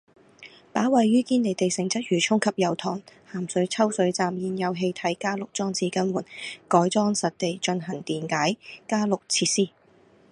[0.73, 6.25] 把位於堅尼地城、鰂魚涌及油塘的鹹水抽水站現有的氣體加氯裝置更換，
[6.67, 9.69] 改裝實地進行電解加氯設施